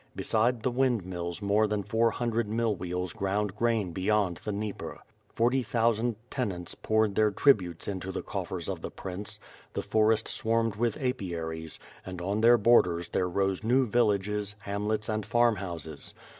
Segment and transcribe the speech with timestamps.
[0.15, 4.99] Beside the wind mills more than four hundred mill wheels ground grain beyond the Dnieper.
[5.29, 9.39] Forty thousand tenants poured their tributes into the coffers of the Prince;
[9.73, 15.23] the forest swarmed with apiaries, and on their borders there rose new villages, hamlets, and
[15.23, 16.15] farm houses.